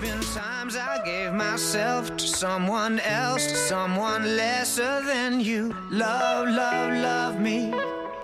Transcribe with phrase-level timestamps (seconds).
[0.00, 5.74] been times I gave myself to someone else, to someone lesser than you.
[5.90, 7.72] Love, love, love me,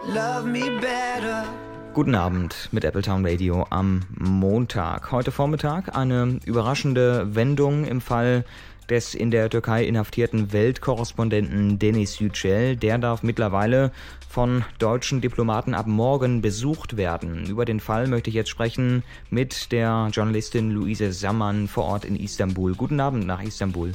[0.07, 1.45] love me better.
[1.93, 5.11] Guten Abend mit Appletown Radio am Montag.
[5.13, 8.45] Heute Vormittag eine überraschende Wendung im Fall
[8.89, 12.77] des in der Türkei inhaftierten Weltkorrespondenten Denis Yücel.
[12.77, 13.93] Der darf mittlerweile
[14.29, 17.47] von deutschen Diplomaten ab morgen besucht werden.
[17.47, 22.17] Über den Fall möchte ich jetzt sprechen mit der Journalistin Luise Sammann vor Ort in
[22.17, 22.75] Istanbul.
[22.75, 23.93] Guten Abend nach Istanbul.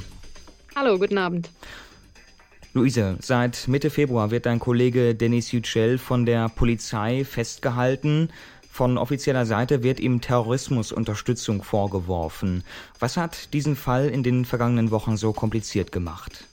[0.74, 1.50] Hallo, guten Abend.
[2.74, 8.30] Luise, seit Mitte Februar wird dein Kollege Denis Yücel von der Polizei festgehalten.
[8.74, 12.64] Von offizieller Seite wird ihm Terrorismusunterstützung vorgeworfen.
[12.98, 16.48] Was hat diesen Fall in den vergangenen Wochen so kompliziert gemacht?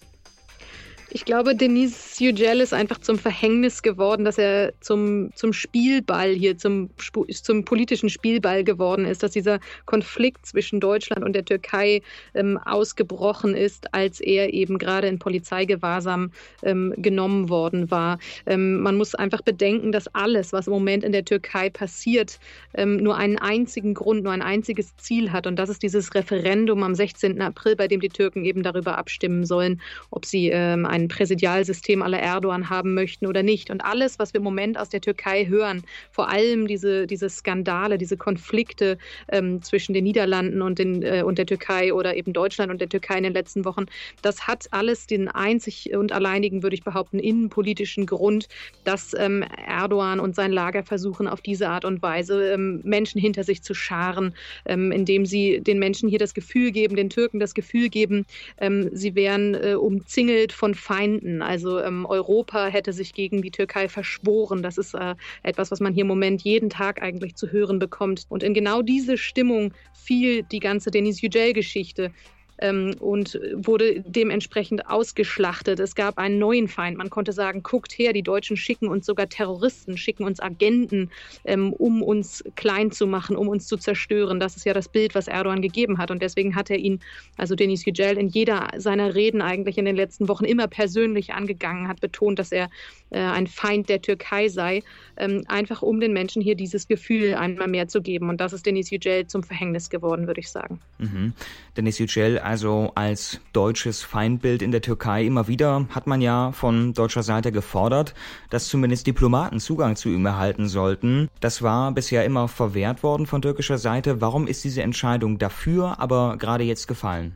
[1.11, 6.55] Ich glaube, Denise Yücel ist einfach zum Verhängnis geworden, dass er zum, zum Spielball hier,
[6.57, 6.91] zum,
[7.31, 12.03] zum politischen Spielball geworden ist, dass dieser Konflikt zwischen Deutschland und der Türkei
[12.35, 18.19] ähm, ausgebrochen ist, als er eben gerade in Polizeigewahrsam ähm, genommen worden war.
[18.45, 22.39] Ähm, man muss einfach bedenken, dass alles, was im Moment in der Türkei passiert,
[22.75, 25.47] ähm, nur einen einzigen Grund, nur ein einziges Ziel hat.
[25.47, 27.41] Und das ist dieses Referendum am 16.
[27.41, 32.19] April, bei dem die Türken eben darüber abstimmen sollen, ob sie ähm, ein Präsidialsystem aller
[32.19, 33.69] Erdogan haben möchten oder nicht.
[33.69, 37.97] Und alles, was wir im Moment aus der Türkei hören, vor allem diese, diese Skandale,
[37.97, 38.97] diese Konflikte
[39.29, 42.89] ähm, zwischen den Niederlanden und, den, äh, und der Türkei oder eben Deutschland und der
[42.89, 43.85] Türkei in den letzten Wochen,
[44.21, 48.47] das hat alles den einzig und alleinigen, würde ich behaupten, innenpolitischen Grund,
[48.83, 53.43] dass ähm, Erdogan und sein Lager versuchen, auf diese Art und Weise ähm, Menschen hinter
[53.43, 54.33] sich zu scharen,
[54.65, 58.25] ähm, indem sie den Menschen hier das Gefühl geben, den Türken das Gefühl geben,
[58.59, 61.43] ähm, sie wären äh, umzingelt von Feinden.
[61.43, 64.63] Also ähm, Europa hätte sich gegen die Türkei verschworen.
[64.63, 65.13] Das ist äh,
[65.43, 68.25] etwas, was man hier im Moment jeden Tag eigentlich zu hören bekommt.
[68.27, 72.11] Und in genau diese Stimmung fiel die ganze Denis Yücel-Geschichte
[72.59, 75.79] ähm, und wurde dementsprechend ausgeschlachtet.
[75.79, 76.97] Es gab einen neuen Feind.
[76.97, 81.09] Man konnte sagen, guckt her, die Deutschen schicken uns sogar Terroristen, schicken uns Agenten,
[81.45, 84.39] ähm, um uns klein zu machen, um uns zu zerstören.
[84.39, 86.11] Das ist ja das Bild, was Erdogan gegeben hat.
[86.11, 86.99] Und deswegen hat er ihn,
[87.37, 91.87] also Denis Yücel, in jeder seiner Reden eigentlich in den letzten Wochen immer persönlich angegangen,
[91.87, 92.69] hat betont, dass er
[93.11, 94.83] äh, ein Feind der Türkei sei,
[95.17, 98.29] ähm, einfach um den Menschen hier dieses Gefühl einmal mehr zu geben.
[98.29, 100.79] Und das ist Denis Yücel zum Verhängnis geworden, würde ich sagen.
[100.99, 101.33] Mhm.
[101.77, 105.23] Denis Yücel also als deutsches Feindbild in der Türkei.
[105.23, 108.15] Immer wieder hat man ja von deutscher Seite gefordert,
[108.49, 111.29] dass zumindest Diplomaten Zugang zu ihm erhalten sollten.
[111.41, 114.19] Das war bisher immer verwehrt worden von türkischer Seite.
[114.19, 117.35] Warum ist diese Entscheidung dafür aber gerade jetzt gefallen?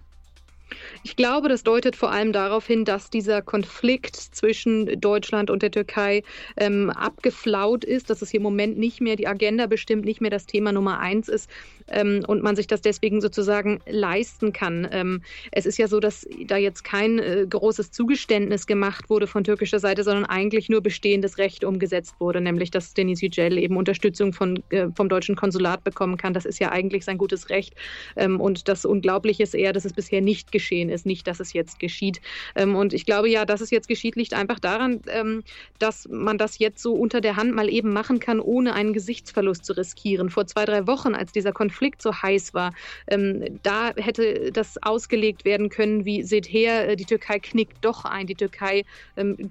[1.04, 5.72] Ich glaube, das deutet vor allem darauf hin, dass dieser Konflikt zwischen Deutschland und der
[5.72, 6.24] Türkei
[6.58, 10.32] ähm, abgeflaut ist, dass es hier im Moment nicht mehr die Agenda bestimmt, nicht mehr
[10.32, 11.50] das Thema Nummer eins ist
[11.88, 14.88] ähm, und man sich das deswegen sozusagen leisten kann.
[14.92, 15.22] Ähm,
[15.52, 19.80] es ist ja so, dass da jetzt kein äh, großes Zugeständnis gemacht wurde von türkischer
[19.80, 24.64] Seite, sondern eigentlich nur bestehendes Recht umgesetzt wurde, nämlich dass Denis Yücel eben Unterstützung von,
[24.70, 26.34] äh, vom deutschen Konsulat bekommen kann.
[26.34, 27.76] Das ist ja eigentlich sein gutes Recht.
[28.16, 31.54] Ähm, und das Unglaubliche ist eher, dass es bisher nicht geschehen ist, nicht, dass es
[31.54, 32.22] jetzt geschieht.
[32.56, 35.44] Ähm, und ich glaube ja, dass es jetzt geschieht, liegt einfach daran, ähm,
[35.80, 39.66] dass man das jetzt so unter der Hand mal eben machen kann, ohne einen Gesichtsverlust
[39.66, 40.30] zu riskieren.
[40.30, 42.74] Vor zwei, drei Wochen, als dieser Konflikt so heiß war,
[43.08, 48.06] ähm, da hätte das ausgelegt werden können, wie seht her, äh, die Türkei knickt doch
[48.06, 48.84] ein, die Türkei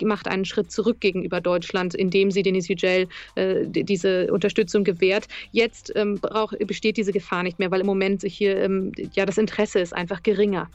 [0.02, 5.28] macht einen Schritt zurück gegenüber Deutschland, indem sie Denis Yücel äh, diese Unterstützung gewährt.
[5.52, 8.68] Jetzt brauch, besteht diese Gefahr nicht mehr, weil im Moment sich hier
[9.14, 10.68] ja das Interesse ist einfach geringer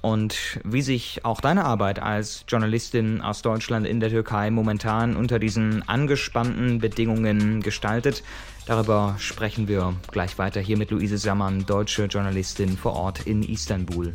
[0.00, 5.38] und wie sich auch deine Arbeit als Journalistin aus Deutschland in der Türkei momentan unter
[5.38, 8.22] diesen angespannten Bedingungen gestaltet.
[8.66, 14.12] Darüber sprechen wir gleich weiter hier mit Luise Sammann, deutsche Journalistin vor Ort in Istanbul.